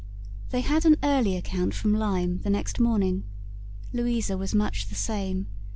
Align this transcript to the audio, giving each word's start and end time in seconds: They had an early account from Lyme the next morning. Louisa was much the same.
They 0.49 0.61
had 0.61 0.83
an 0.85 0.95
early 1.03 1.37
account 1.37 1.75
from 1.75 1.93
Lyme 1.93 2.39
the 2.39 2.49
next 2.49 2.79
morning. 2.79 3.23
Louisa 3.93 4.35
was 4.35 4.55
much 4.55 4.87
the 4.89 4.95
same. 4.95 5.45